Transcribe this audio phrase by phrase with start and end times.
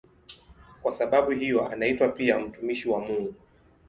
[0.81, 3.33] Kwa sababu hiyo anaitwa pia "mtumishi wa Mungu".